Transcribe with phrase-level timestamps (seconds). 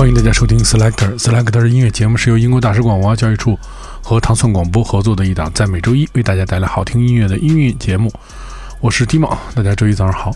[0.00, 3.58] 欢迎大家收听 Selector Selector 音乐节目，是由英国大使馆文化教育处
[4.02, 8.10] 和糖蒜广播合作的一档，在每周一为大家带来好听音乐的音乐节目。
[8.80, 10.34] 我是 Timo，大家周一早上好。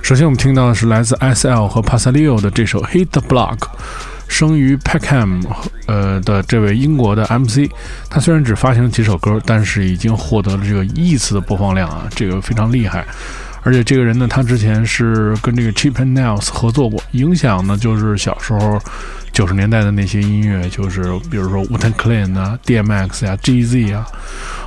[0.00, 3.58] 首先我们听到的是来自 S.L 和 Pasalio 的这首 Hit the Block。
[4.26, 5.42] 生于 Peckham，
[5.86, 7.68] 呃的这位英国的 MC，
[8.08, 13.04] 他虽然只发行了几首歌，但是已经获得了这个亿次的播放量啊，这个非常厉害。
[13.62, 18.80] 而且这个人呢，他之前是跟这个 Cheap and Nails 合作过，影响呢就是小时候
[19.32, 24.06] 九十年代的那些音乐，就是比如说 Wu-Tang Clan 啊、DMX 呀、G.Z 啊。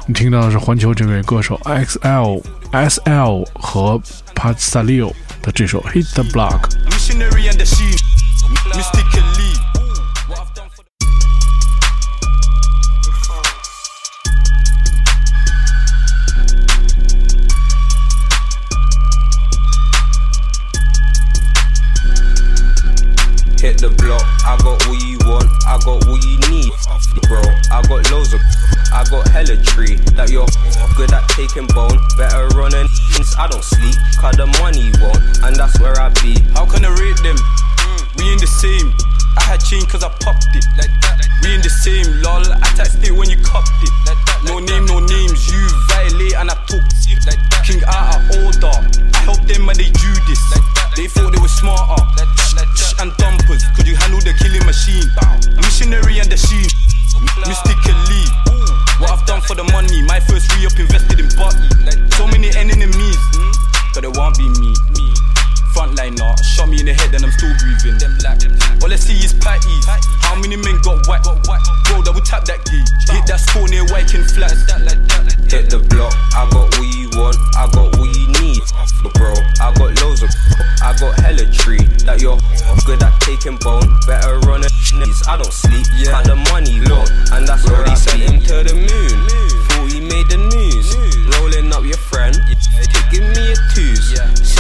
[0.02, 2.42] 我们听到的是环球这位歌手 X.L、
[2.72, 4.02] S.L 和
[4.36, 6.60] Pasalio 的这首 Hit the Block。
[23.64, 26.68] Hit the block, I got what you want, I got what you need,
[27.32, 27.40] bro.
[27.72, 28.44] I got loads of,
[28.92, 30.52] I got hella tree that you're
[31.00, 31.96] good at taking bone.
[32.20, 32.92] Better run and
[33.40, 36.36] I don't sleep, cause the money won't, and that's where I be.
[36.52, 37.40] How can I rate them?
[37.40, 38.04] Mm.
[38.20, 38.92] We in the same.
[39.40, 40.68] I had chain cause I popped it.
[40.76, 41.24] Like that.
[41.40, 42.44] We in the same, lol.
[42.44, 43.94] I taxed it when you copped it.
[44.04, 44.44] Like that.
[44.44, 45.48] No name, no names.
[45.48, 46.84] You violate and I took
[47.24, 47.64] like that.
[47.64, 48.76] King out of order.
[49.16, 49.63] I helped them
[93.76, 94.53] give me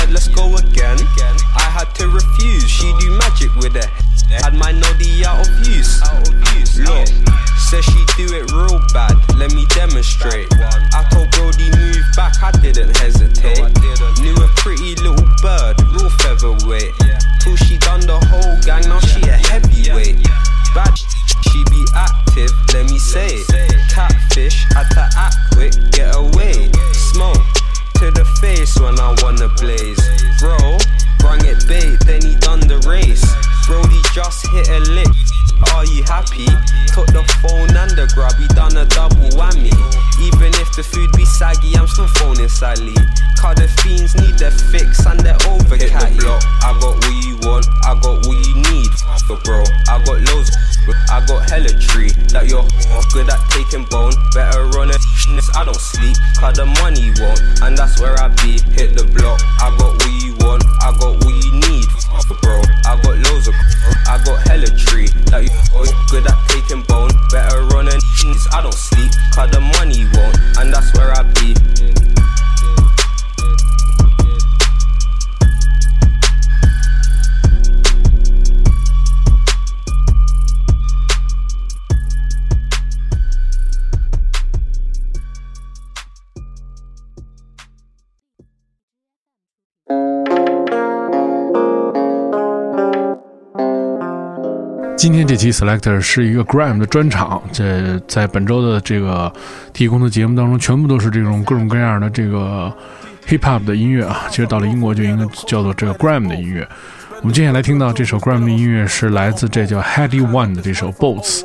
[42.44, 42.94] Phoning Sally.
[43.40, 47.16] Cause the fiends need their fix and they're over Hit the block, I got what
[47.24, 48.92] you want, I got what you need.
[49.28, 50.52] But bro, I got loads,
[51.12, 52.64] I got hella tree that you're
[53.12, 54.14] good at taking bone.
[54.34, 54.98] Better run a
[55.56, 58.60] I don't sleep, cause the money won't, and that's where I be.
[58.76, 61.88] Hit the block, I got what you want, I got what you need.
[62.42, 63.56] Bro, I got loads of,
[64.06, 67.10] I got hella tree that oh, you're good at taking bone.
[67.32, 67.88] Better run
[68.52, 71.56] I don't sleep, cause the money won't, and that's where I be.
[95.04, 99.30] 今天这期 Selector 是一个 Gram 的专场，这在本周的这个
[99.74, 102.74] 提供的节目当中，全部都是这种各种各样的这个
[103.28, 104.22] Hip Hop 的音乐啊。
[104.30, 106.66] 其实到了英国就应该叫做这个 Gram 的音乐。
[107.20, 111.44] 我们接下来听到这首 Gram 的音乐是来自这叫 Heady One 的这首 Boats，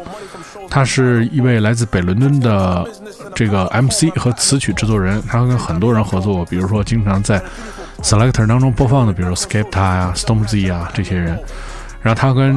[0.71, 2.87] 他是一位来自北伦敦的
[3.35, 7.43] 这个 MC 和词曲制作人，他跟很多人合作，比如说经常在
[8.03, 11.37] Selector 当中播放的，比如 Skepta 呀、Stormzy 啊这些人。
[12.01, 12.57] 然后他跟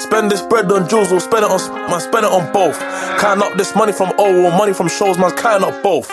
[0.00, 1.60] Spend this bread on jewels or spend it on
[1.90, 2.78] man, spend it on both.
[3.20, 6.08] Counting up this money from O or money from shows, man, counting up both.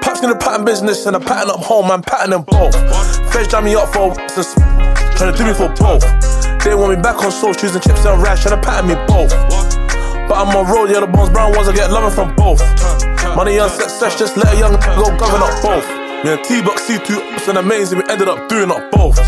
[0.00, 2.74] Paps in the pattern business and a pattern up home, man, pattern them both.
[3.30, 4.16] Feds jam me up for
[5.16, 6.00] trying to do me for both.
[6.64, 9.30] They want me back on soul, choosing chips and rice, trying to pattern me both.
[10.28, 12.64] But I'm on road, yeah, the bones brown ones, I get loving from both.
[13.36, 15.86] Money and success, just let a young go govern up both.
[16.24, 19.20] Me and T-Buck C2 ups and amazing, we ended up doing up both.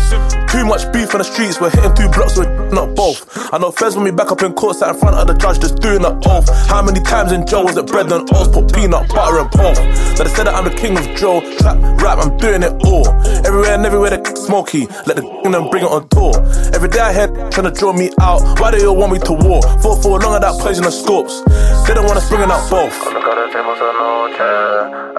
[0.51, 3.21] Too much beef on the streets, we're hitting two blocks, we're not both.
[3.53, 5.59] I know Fez when me back up in court, sat in front of the judge,
[5.59, 6.49] just doing up both.
[6.67, 9.75] How many times in Joe was it bread and oats, put peanut butter and pork?
[10.17, 13.07] So they said that I'm the king of Joe, trap, rap, I'm doing it all.
[13.45, 16.33] Everywhere and everywhere they smoky, let the them bring it on tour.
[16.73, 19.33] Every day I hear trying to draw me out, why they all want me to
[19.33, 19.61] war?
[19.85, 21.41] Fought for long of that poison of scopes,
[21.85, 22.97] they don't want us bringing out both.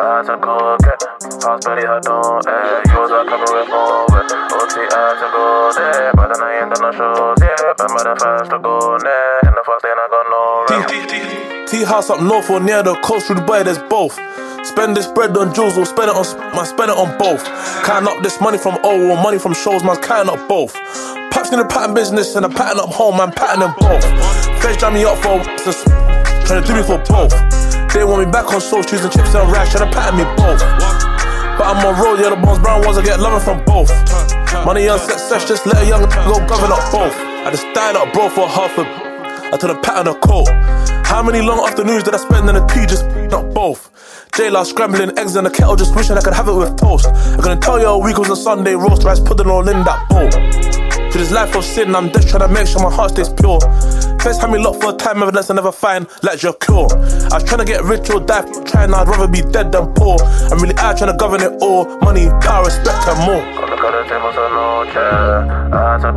[0.01, 1.01] I to go get
[1.41, 5.20] Pass Betty had no air You was a couple with more with OT I had
[5.21, 8.51] to go there But then I ain't done no shows Yeah, but by the fast
[8.51, 12.59] to go there In the first day I got no Tea house up north or
[12.59, 14.19] near the coast through Dubai, there's both.
[14.67, 17.45] Spend this bread on jewels or spend it on man, spend it on both.
[17.87, 20.75] Can't up this money from O or money from shows, man, can't up both.
[21.31, 24.03] Paps in the pattern business and a pattern up home, man, pattern them both.
[24.59, 25.39] Feds jam me up for
[26.43, 27.31] trying to do me for both.
[27.95, 30.59] They want me back on soul, choosing chips and rice, trying to pattern me both.
[31.55, 33.95] But I'm on road, yeah, the bones brown ones, I get loving from both.
[34.51, 37.15] Money and success, just let a young go govern up both.
[37.15, 38.83] I just died up, bro, for half a.
[39.55, 40.49] I took a pattern of coat.
[41.07, 43.91] How many long afternoons did I spend in the tea, just not both?
[44.37, 47.07] J-Law scrambling eggs in the kettle, just wishing I could have it with toast.
[47.07, 50.09] I'm gonna tell you a week was a Sunday roast, rice pudding all in that
[50.09, 50.29] bowl.
[50.31, 53.61] To this life of sin, I'm just trying to make sure my heart stays pure.
[54.21, 56.89] First had me locked for a time, evidence I never find, like your cure.
[56.91, 60.19] I was trying to get rich or die, trying, I'd rather be dead than poor.
[60.51, 63.70] I'm really out trying to govern it all, money, power, respect, and more.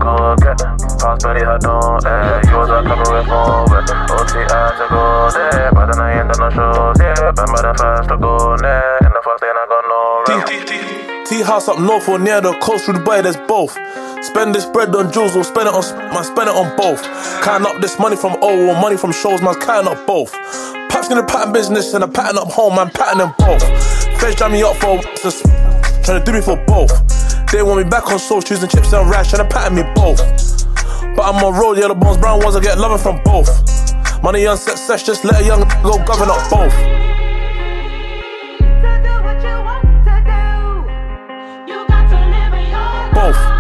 [0.04, 0.60] Go get
[1.00, 4.75] Pass Betty had no air You was a couple with more with OT I had
[4.75, 8.10] to go there But then I ain't done no shows Yeah, but by the fast
[8.10, 12.19] to go there In the first day I got no Tea house up north or
[12.19, 13.71] near the coast through Dubai, there's both.
[14.24, 15.83] Spend this bread on jewels or spend it on
[16.13, 17.01] man, spend it on both.
[17.42, 20.33] Can't up this money from O or money from shows, man, can't up both.
[20.89, 23.63] Paps in the pattern business and a pattern up home, man, pattern them both.
[24.19, 25.45] Feds jam me up for just
[26.04, 27.32] trying to do me for both.
[27.53, 30.20] They want me back on soul, choosing chips and rice, trying to pattern me both.
[31.17, 33.49] But I'm on road, yeah, the bones brown ones, I get loving from both.
[34.23, 36.75] Money and success, just let a young go govern up both.
[43.15, 43.59] Both.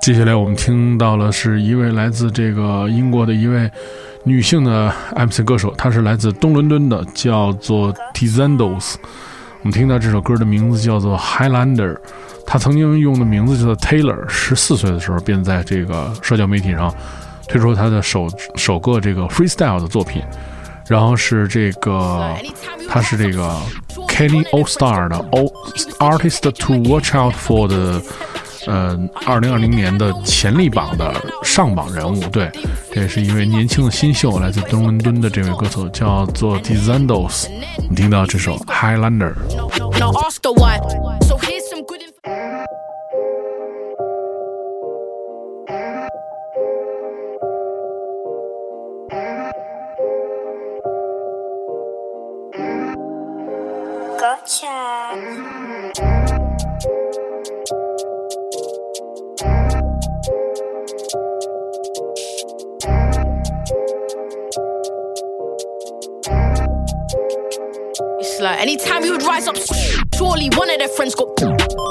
[0.00, 3.70] 接下来我们听到了是一位来自这个英国的一位
[4.27, 8.95] 女性的 MC 歌手，她是来自东伦敦的，叫做 Tizandos。
[9.61, 11.95] 我们听到这首歌的名字叫做 Highlander，
[12.45, 14.27] 她曾经用的名字叫做 Taylor。
[14.27, 16.91] 十四岁的时候便在这个社交媒体上
[17.47, 20.23] 推出她的首首个这个 freestyle 的作品，
[20.87, 22.35] 然后是这个，
[22.89, 23.55] 她是这个
[24.07, 25.51] Kenny All Star 的 All
[25.99, 28.01] Artist to Watch Out for 的。
[28.67, 31.13] 嗯，二零二零年的潜力榜的
[31.43, 32.51] 上榜人物，对，
[32.93, 37.47] 这也是一位年轻的新秀，来自东伦敦的这位歌手叫做 Dizandos。
[37.89, 39.33] 你听到这首 Highlander。
[70.25, 71.29] Surely one of their friends got.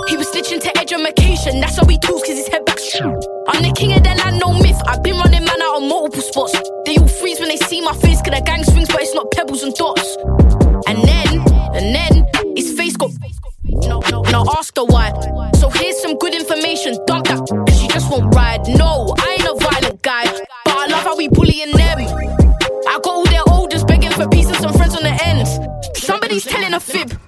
[0.08, 2.76] He was snitching to education, that's how he talks, cause his head back.
[3.48, 4.80] I'm the king of the land, no myth.
[4.86, 6.52] I've been running man out on multiple spots.
[6.84, 9.30] They all freeze when they see my face, cause the gang swings, but it's not
[9.30, 10.16] pebbles and dots.
[10.86, 11.40] And then,
[11.78, 12.26] and then,
[12.56, 13.10] his face got.
[13.88, 15.10] No, no, now ask the why.
[15.58, 16.96] So here's some good information.
[17.06, 18.60] Dump that, cause you just won't ride.
[18.68, 20.24] No, I ain't a violent guy,
[20.64, 21.98] but I love how we bullying them.
[22.86, 25.50] I got all their oldest begging for peace and some friends on the ends.
[25.98, 27.18] Somebody's telling a fib.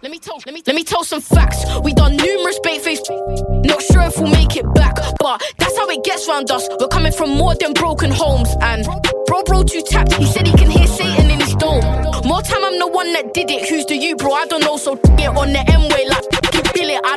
[0.87, 1.64] Tell, some facts.
[1.83, 3.02] We done numerous bait face.
[3.09, 6.69] Not sure if we'll make it back, but that's how it gets round us.
[6.81, 8.49] We're coming from more than broken homes.
[8.61, 8.85] And
[9.26, 10.14] bro, bro, too tapped.
[10.14, 11.83] He said he can hear Satan in his dome.
[12.25, 13.69] More time, I'm the one that did it.
[13.69, 14.33] Who's the you, bro?
[14.33, 14.76] I don't know.
[14.76, 16.47] So get on the M way like.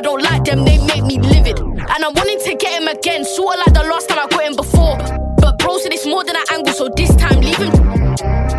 [0.02, 0.64] don't like them.
[0.64, 1.58] They make me livid.
[1.58, 4.44] And I'm wanting to get him again, sort of like the last time I got
[4.44, 4.96] him before.
[5.36, 7.72] But bro said it's more than an angle, so this time leave him.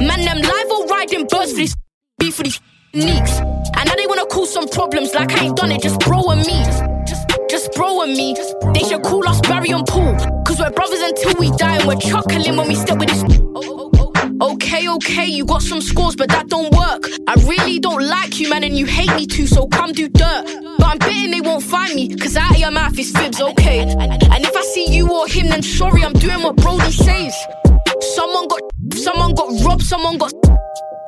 [0.05, 1.75] Man, them live or riding birds for this
[2.19, 2.59] beef for these
[2.93, 3.39] neeks.
[3.39, 6.45] And now they wanna cause some problems like I ain't done it, just bro and
[6.45, 6.63] me.
[7.05, 8.35] Just, just bro and me.
[8.73, 10.15] They should call us Barry and Paul.
[10.45, 13.23] Cause we're brothers until we die and we're chuckling when we step with this.
[13.23, 17.05] Okay, okay, okay, you got some scores, but that don't work.
[17.27, 20.45] I really don't like you, man, and you hate me too, so come do dirt.
[20.77, 23.81] But I'm betting they won't find me, cause out of your mouth is fibs, okay.
[23.81, 27.35] And if I see you or him, then sorry, I'm doing what Brody says.
[28.15, 28.61] Someone got,
[28.93, 30.33] someone got robbed, someone got.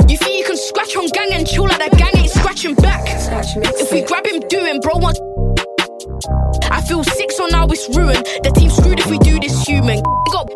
[0.07, 1.32] You think you can scratch on gang
[2.55, 3.74] gang ain't scratching back?
[3.77, 5.19] If we grab him do doing, bro wants.
[6.72, 8.25] I feel sick, so now it's ruined.
[8.43, 10.01] The team's screwed if we do this human.
[10.31, 10.50] Got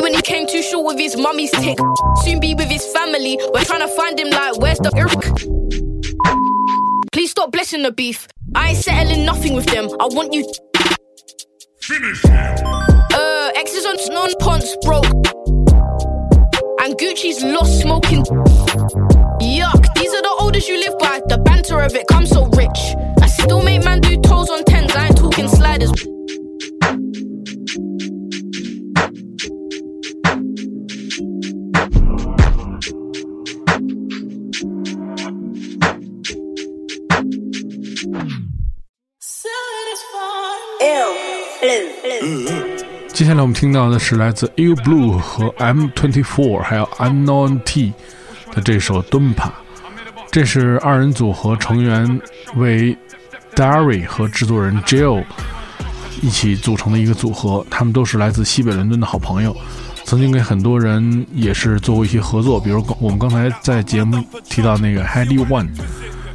[0.00, 1.78] when he came too short with his mummy's tick.
[2.24, 3.38] Soon be with his family.
[3.52, 5.22] We're trying to find him like, where's the irk?
[7.12, 8.26] Please stop blessing the beef.
[8.54, 9.88] I ain't settling nothing with them.
[10.00, 10.50] I want you.
[11.82, 15.04] Finish Uh, X's on non ponce broke.
[16.82, 18.24] And Gucci's lost smoking
[20.22, 21.20] the oldest you live by.
[21.28, 22.80] The banter of it comes so rich.
[23.20, 24.94] I still make man do toes on tens.
[24.94, 25.92] I ain't talking sliders.
[43.12, 47.92] 接下来我们听到的是来自 iLL BLU 和 M24，还有 Unknown T
[48.50, 49.48] 的这首《蹲爬》。
[50.32, 52.20] 这是二人组合成员
[52.56, 52.96] 为
[53.54, 55.22] Darry 和制作人 Jill
[56.22, 59.54] 一起组成的一个组合，他们都是来自西北伦敦的好朋友，
[60.04, 65.68] 曾经给很多人也是做过一些合作，比如我们刚才在节目提到那个 Heady One，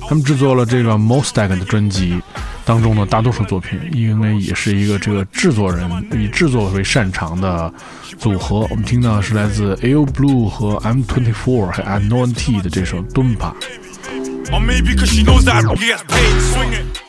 [0.07, 2.21] 他们制作了这个 Mostag 的专辑。
[2.65, 7.73] 当中的大多数作品，因为也是一个这个制作人以制作为擅长的
[8.19, 8.67] 组合。
[8.69, 13.55] 我们听到的是来自 L Blue 和 M24 和 Unknown T 的这首《敦帕》。
[14.53, 16.41] Or maybe because she knows that I gets paid.
[16.53, 17.03] Swing it.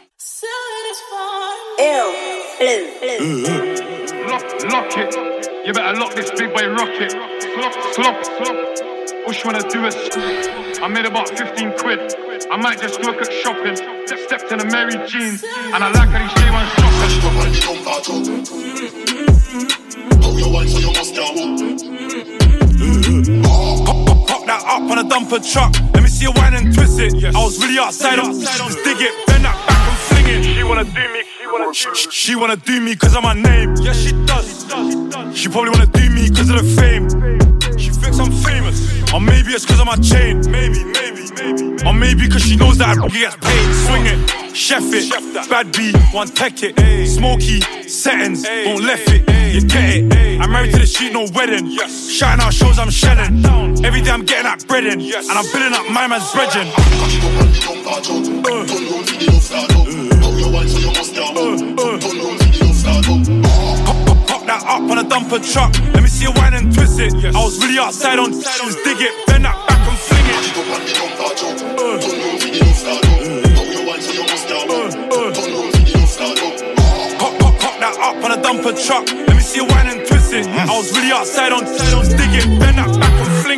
[1.79, 2.13] Ew.
[4.27, 4.43] Lock,
[4.73, 5.15] lock it.
[5.67, 7.13] You better lock this big boy rocket.
[7.13, 8.57] Slop, slop, slop.
[9.27, 9.95] All she wanna do is.
[10.83, 12.15] I made about 15 quid.
[12.51, 13.77] I might just look at shopping.
[14.27, 15.45] Stepped in a Mary jeans.
[15.45, 16.99] And I like how these J1 shopping.
[24.27, 25.98] Pop that up on a dumper truck.
[26.19, 27.25] See you whine and twist it.
[27.33, 28.35] I was really outside up.
[28.35, 30.43] Just dig it, bend that back and fling it.
[30.43, 31.23] She wanna do me.
[31.39, 32.11] She wanna do me.
[32.11, 33.77] She wanna do me cause of my name.
[33.77, 34.67] Yeah, she does.
[35.39, 37.07] She probably wanna do me cause of the fame.
[37.79, 39.13] She thinks I'm famous.
[39.15, 40.41] Or maybe it's cause of my chain.
[40.51, 41.78] Maybe, maybe, maybe.
[41.89, 43.73] Or maybe cause she knows that I gets paid.
[43.89, 45.09] Swing it, chef it.
[45.49, 46.77] Bad B, one tech it.
[47.09, 49.25] Smoky, settings, don't left it.
[49.55, 50.39] You get it.
[50.39, 51.79] I'm married to the street, no wedding.
[51.89, 53.43] Shouting out shows I'm shelling.
[53.83, 55.01] Every day I'm getting that bread in.
[55.01, 56.69] And I'm building up my man's brethren.
[64.29, 65.73] Pop that up on a dumper truck.
[65.95, 67.15] Let me see you whine and twist it.
[67.35, 71.18] I was really outside on just dig it, bend that back and fling it.
[78.59, 79.07] On a truck.
[79.13, 80.47] Let me see you whine and twist it.
[80.47, 82.98] I was really outside on just dig it, bend that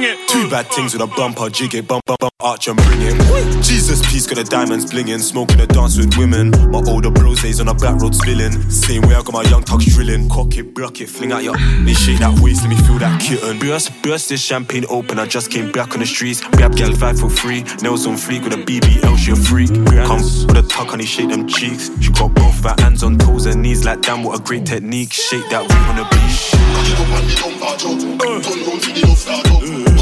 [0.05, 0.29] and fling it.
[0.29, 3.63] Two bad things with a bumper, jig it, bump, bump, bump, arch and bring it.
[3.63, 6.51] Jesus, peace, got the diamonds blinging, smoking a dance with women.
[6.71, 8.53] My older bros days on a back road spilling.
[8.71, 10.29] Same way I got my young tucks drilling.
[10.29, 11.57] Cock it, block it, fling out your.
[11.57, 13.59] They shake that waist, let me feel that kitten.
[13.59, 15.19] Burst, burst this champagne open.
[15.19, 16.41] I just came back on the streets.
[16.41, 17.63] Grab gal vibe for free.
[17.83, 19.71] Nails on fleek with a BBL, she a freak.
[20.07, 21.91] Come with a tuck honey, shake them cheeks.
[22.01, 25.13] She got both her hands on toes and knees like damn, what a great technique.
[25.13, 26.51] Shake that weight on the beach.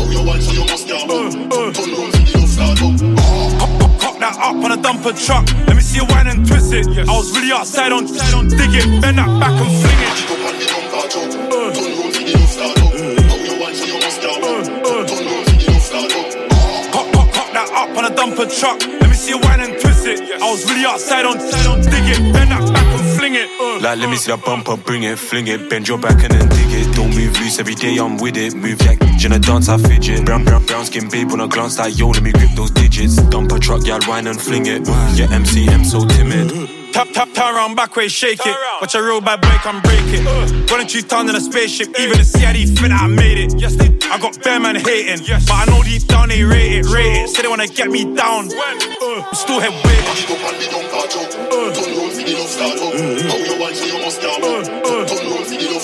[0.08, 1.72] Uh, uh.
[3.58, 5.44] Pop, pop, pop that up on a dumper truck.
[5.66, 6.86] Let me see you whine and twist it.
[6.86, 10.08] I was really outside on dig it, bend that back and fling it.
[11.52, 11.68] Uh.
[16.90, 18.80] Pop, pop, pop that up on a dumper truck.
[18.80, 20.20] Let me see you whine and twist it.
[20.40, 22.87] I was really outside on dig it, bend that back
[23.28, 23.82] fling it.
[23.82, 26.48] Like, let me see that bumper, bring it, fling it, bend your back and then
[26.48, 26.96] dig it.
[26.96, 28.54] Don't move loose every day, I'm with it.
[28.54, 30.24] Move like Jenna dance, I fidget.
[30.24, 33.16] Brown, brown, brown skin babe when I glance like yo, let me grip those digits.
[33.16, 34.86] Dump a truck, yeah, whine and fling it.
[35.14, 36.52] Yeah, MCM so timid.
[36.52, 36.66] Uh, uh.
[36.92, 38.56] Tap, tap, turn around, back way, shake it.
[38.80, 40.70] Watch a real bad boy come break it.
[40.70, 43.60] Running two tons in a spaceship, even the CID that I made it.
[43.60, 46.86] Yes, they I got bear man hating, but I know deep down they rate it,
[46.86, 47.28] rate it.
[47.28, 48.48] Say they wanna get me down.
[48.50, 49.34] I'm uh.
[49.34, 51.47] still head waiting.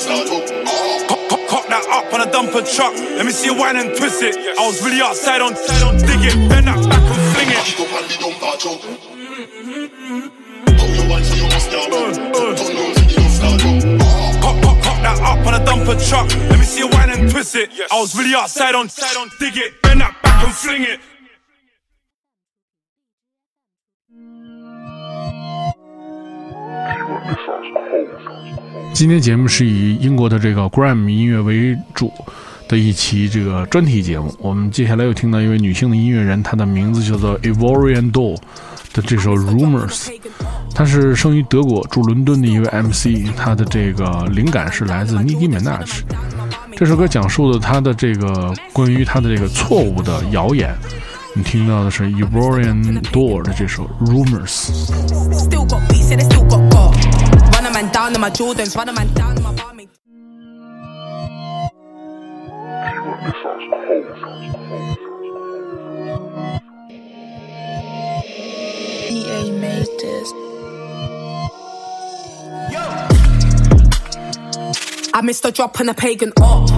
[0.05, 2.95] Pop, pop, pop that up on a dumper truck.
[2.95, 4.37] Let me see you whine and twist it.
[4.37, 7.57] I was really outside on dig it, bend that back and fling it.
[14.43, 16.29] Pop, pop, pop that up on a dumper truck.
[16.51, 17.71] Let me see you whine and twist opposite.
[17.93, 21.01] I was really outside on, side on, dig it, bend that back and fling it.
[28.93, 32.13] 今天节目是以英国的这个 Gram 音乐为主
[32.69, 34.35] 的一期这个专题节目。
[34.39, 38.37] 我们接下来又听到一位女性的音乐人，她的名字叫做 Ivorian Doll
[38.93, 40.09] 的这首 Rumors。
[40.75, 43.31] 她是生于德国，住伦敦的一位 MC。
[43.37, 46.01] 她的这个灵感是来自 Nicki Minaj。
[46.77, 50.75] 这首歌讲述的她的这个关于她的这个错误的谣言。
[51.37, 54.71] 你听到的是 Ivorian Doll 的这首 Rumors。
[57.75, 59.89] Man down in my Jordans, run a man down in my Barmaid.
[69.11, 70.31] EA made this.
[72.71, 72.83] Yo!
[75.13, 76.69] I missed a drop on a pagan up.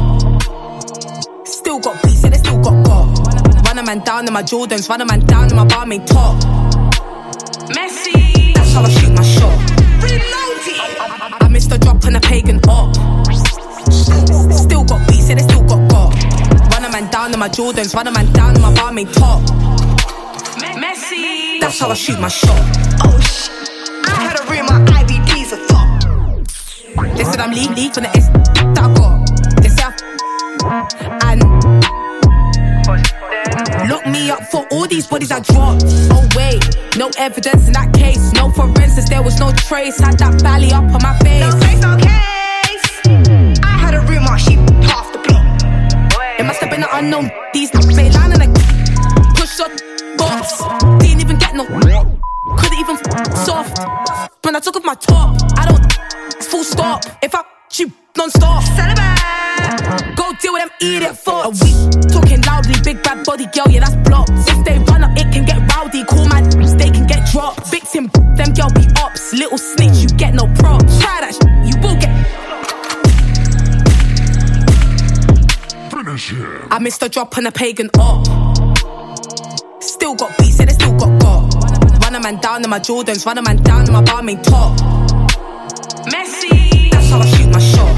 [1.47, 3.67] Still got beats, and they still got got.
[3.67, 6.37] Run a man down in my Jordans, run a man down in my Barmaid top.
[7.77, 10.36] Messi, that's how I shoot my shot.
[17.37, 19.43] In my Jordans, run a man down in my Barmaid top.
[20.81, 22.59] Messi, that's how I shoot my shot.
[23.05, 23.51] Oh sh!
[24.07, 26.01] I had to read my IVDs a thought.
[27.15, 29.27] They said I'm league league from the S that I got.
[29.61, 29.93] They say I
[31.29, 31.43] and
[33.91, 35.85] look me up for all these bodies I dropped.
[36.11, 36.65] Oh wait,
[36.97, 38.33] no evidence in that case.
[38.33, 39.99] No forensics, there was no trace.
[40.01, 41.41] Had that belly up on my face.
[41.41, 43.61] No face, no case.
[43.63, 44.66] I had to read my sheep half the block.
[46.39, 47.31] It must have been an unknown.
[47.53, 48.49] These they line and I
[49.35, 49.73] push up
[50.19, 50.63] box.
[51.01, 51.65] Didn't even get no.
[52.59, 52.97] Couldn't even
[53.35, 53.79] soft.
[54.45, 57.05] When I took off my top, I don't full stop.
[57.23, 58.63] If I shoot non-stop.
[58.63, 60.17] Celebrate.
[60.17, 61.61] Go deal with them idiot thoughts.
[61.61, 61.77] A week
[62.13, 64.31] talking loudly, big bad body girl, yeah, that's blocked.
[64.49, 66.05] If they run up, it can get rowdy.
[66.05, 66.45] Cool man,
[66.77, 67.67] they can get dropped.
[67.71, 69.33] Victim, them girl be ops.
[69.33, 70.99] Little snitch, you get no props.
[71.01, 71.75] Try that, sh- you
[76.77, 78.27] I missed a drop on a pagan up.
[79.81, 81.55] Still got beats, and they still got got.
[82.05, 84.77] Run a man down in my Jordans, run a man down in my Barmaid top.
[86.13, 87.97] Messi, that's how I shoot my shot.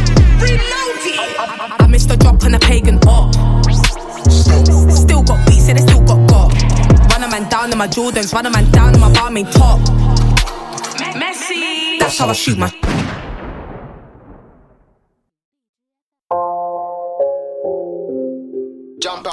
[1.41, 3.35] I, I missed a drop on a pagan up.
[4.31, 6.53] Still got beats, and they still got got.
[7.11, 9.81] Run a man down in my Jordans, run a man down in my Barmaid top.
[11.19, 12.73] Messi, that's how I shoot my.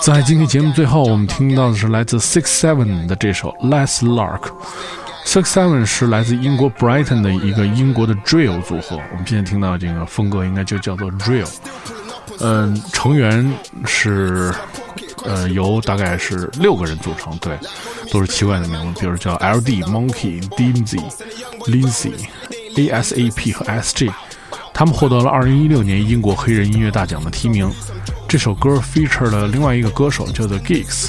[0.05, 4.41] 在今天节目最后，我们听到的是来自 Six Seven 的这首《Less Lark》。
[5.25, 8.97] Six Seven 是来自英国 Brighton 的一个英国的 Drill 组合。
[9.11, 11.51] 我们现在听到这个风格应该就叫做 Drill。
[12.39, 13.51] 嗯，成员
[13.87, 14.53] 是
[15.25, 17.57] 呃由大概是六个人组成，对，
[18.11, 21.03] 都是奇怪的名字，比如叫 LD、Monkey、Dimzy、
[21.61, 22.13] Lindsay、
[22.75, 24.13] ASAP 和 SG。
[24.71, 27.67] 他们获得了2016年英国黑人音乐大奖的提名。
[28.35, 31.07] 这首歌 feature 了另外一个歌手，叫做 Gigs。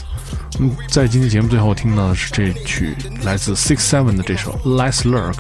[0.61, 5.35] 嗯，在今天节目最后听到的是这曲来自 Six Seven 的这首 Less Lurk。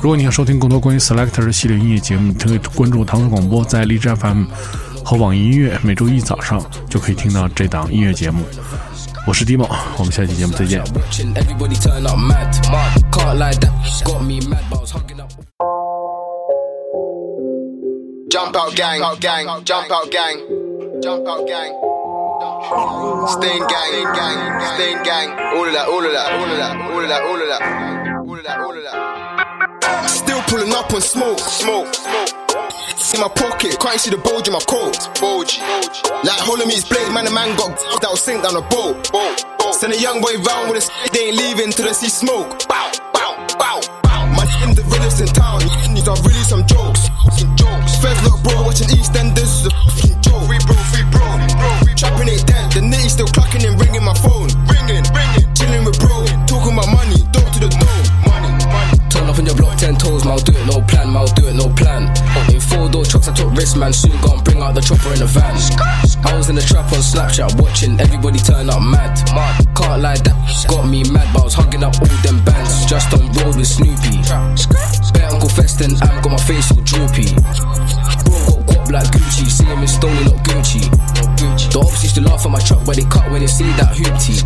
[0.00, 4.46] 如果你想收听更多关于 Selector 系列音乐节目，你可以关注唐宋广播，在荔枝 FM
[5.04, 8.44] 和网易音乐，每周一早上就可以听到这档音乐节目。
[9.28, 9.68] 我是 Dimo，
[9.98, 10.82] 我们下期节目再见。
[18.34, 20.38] Jump out gang, gang, jump out gang,
[21.00, 21.70] jump out gang.
[23.30, 24.38] Stain gang, gang,
[24.74, 25.30] stain gang.
[25.54, 27.62] All of that, all of that, all of that, all of that, all of that,
[28.26, 30.10] all of that, all of that.
[30.10, 33.14] Still pulling up on smoke, smoke, smoke.
[33.14, 34.98] In my pocket, can't see the bulge in my coat.
[35.20, 35.60] Bulge,
[36.26, 37.26] like Holome's blade, man.
[37.26, 39.14] The man got that will sink down a boat.
[39.74, 42.66] Send a young boy round with a stick, they ain't leaving till they see smoke.
[42.66, 44.03] Bow, bow, bow,
[45.04, 45.60] realest in town.
[45.94, 47.08] These are really some jokes.
[47.56, 47.96] Jokes.
[48.00, 50.44] Feds look bro, watching EastEnders is a fucking joke.
[50.48, 51.24] Free bro, free bro,
[51.60, 51.94] bro.
[51.96, 54.48] Trapping it dead, the nitty still clocking and ringing my phone.
[54.66, 55.48] Ringing, ringing.
[55.54, 58.04] Chilling with bro, talking about money, door to the dome.
[58.24, 58.96] Money, money.
[59.10, 61.43] Turn up on your block, ten toes, mal do it, no plan, mal do.
[63.04, 63.92] In four trucks, I took risks, man.
[63.92, 65.52] Soon gone, bring out the chopper in the van.
[66.24, 69.12] I was in the trap on Snapchat, watching everybody turn up mad.
[69.76, 70.36] Can't lie, that
[70.68, 72.86] got me mad, but I was hugging up all them bands.
[72.86, 74.24] Just on road with Snoopy.
[75.12, 77.28] Bet Uncle Feston, I'm got my face all droopy.
[78.24, 80.88] Bro got guap like Gucci, see him in Stony, not Gucci.
[81.44, 83.92] The ops used to laugh at my truck where they cut when they see that
[83.92, 84.40] hoopty.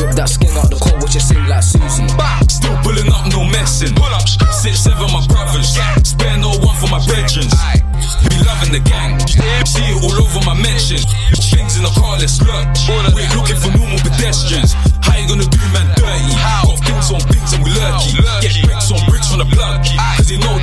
[0.00, 2.08] Whip that skin out the cold, watch it sing like Susie.
[2.48, 3.92] Still pulling up, no messing.
[3.92, 5.76] Pull up, six, seven, my brothers.
[6.08, 7.87] Spare no one for my brethren.
[8.48, 9.20] Loving the gang.
[9.68, 11.04] See it all over my mentions.
[11.52, 12.64] Things in the car, let's look.
[13.12, 14.72] We're looking for normal pedestrians.
[15.04, 16.32] How you gonna do man dirty?
[16.64, 18.16] Got things on things and we lurky.
[18.40, 19.84] Get bricks on bricks from the plug.
[20.16, 20.57] Cause they know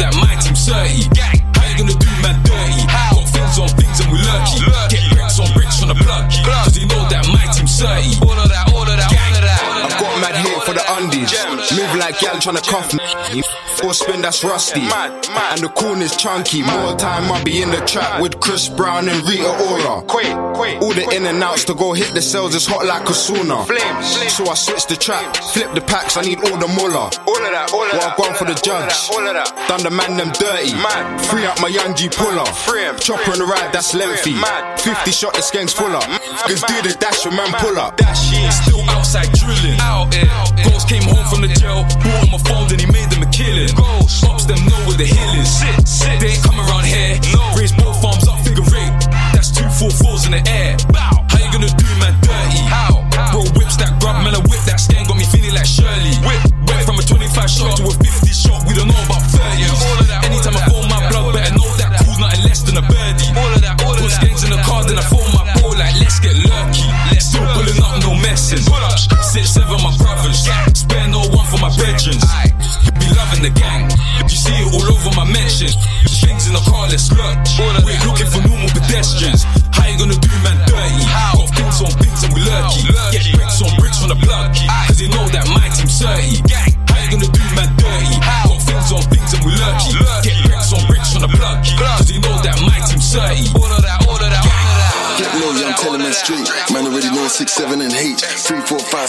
[12.35, 13.43] Moving like gal tryna cuff me.
[13.83, 14.81] Or spin that's rusty.
[14.81, 16.63] And the corner's chunky.
[16.63, 20.03] More time I'll be in the trap with Chris Brown and Rita Ora.
[20.81, 23.65] All the in and outs to go hit the cells is hot like a sauna.
[24.29, 27.11] So I switch the track, flip the packs, I need all the muller.
[27.27, 28.11] All of that, all of Well, that.
[28.11, 28.93] I've gone for the judge.
[29.11, 29.51] All of that.
[29.67, 30.71] Done the man them dirty.
[31.27, 32.45] Free up my young G puller.
[32.99, 34.33] Chopper on the ride, that's lengthy.
[34.35, 35.99] 50 shot the skanks fuller.
[36.47, 37.97] Cause do the dash, your man pull up.
[37.97, 39.79] That she is still outside drilling.
[39.83, 40.31] Out here.
[40.63, 43.29] Ghost came home from the jail, bought him a phone, then he made them a
[43.29, 43.69] killing.
[44.09, 45.49] Stops them know where the hill is.
[45.49, 46.19] Sit, sit.
[46.19, 47.19] They ain't come around here.
[47.57, 48.93] Raise both arms up, figure eight.
[49.33, 50.77] That's two four fours in the air.
[50.93, 52.61] How you gonna do man dirty?
[52.65, 53.05] How?
[53.31, 55.05] Bro whips that grub, man, a whip that stain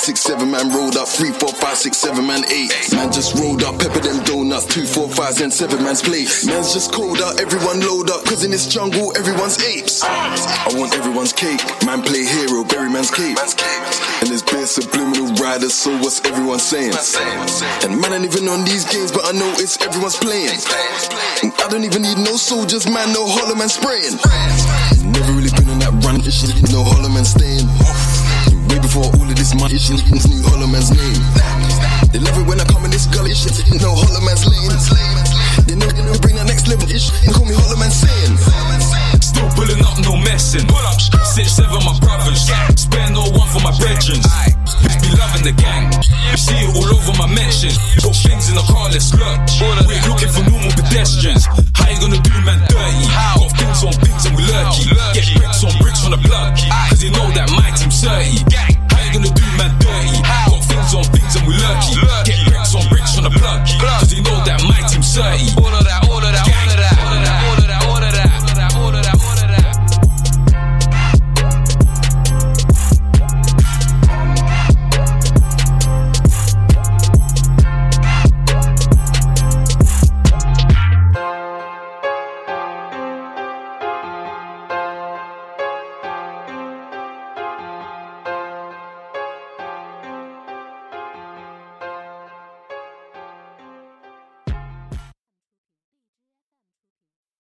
[0.07, 1.09] 4, 5, 6, 7, man rolled up.
[1.09, 2.95] 3, 4, 5, 6, 7, man 8.
[2.95, 4.67] Man just rolled up, pepper them donuts.
[4.67, 6.31] 2, 4, 5, and 7 man's plate.
[6.47, 8.23] Man's just cold up, everyone load up.
[8.25, 10.05] Cause in this jungle, everyone's apes.
[10.05, 11.59] I want everyone's cake.
[11.85, 13.35] Man play hero, bury man's cape.
[14.23, 16.95] And there's bare subliminal rider, so what's everyone saying?
[17.83, 20.55] And man ain't even on these games, but I know it's everyone's playing.
[21.43, 24.15] And I don't even need no soldiers, man, no hollow man spraying.
[25.11, 27.67] Never really been on that run, this no hollow man staying
[28.97, 29.77] for all of this money.
[29.77, 31.21] She knew Holloman's name.
[32.13, 33.37] They love it when I come in this gully.
[33.37, 34.73] She know Holloman's lane.
[35.69, 36.89] They know they bring the next level.
[36.89, 37.13] shit.
[37.21, 38.33] they call me Holloman sin.
[39.21, 40.65] Still pulling up, no messing.
[40.65, 42.49] Pull up, six seven, my brothers.
[42.79, 44.23] Spare no one for my brethren.
[45.03, 45.93] Be loving the gang.
[46.39, 47.75] See it all over my mansion.
[48.01, 49.37] Put things in the car, let's look.
[49.85, 51.45] We're looking for normal pedestrians.
[51.77, 53.05] How you gonna do man dirty?
[53.13, 54.26] Got things on things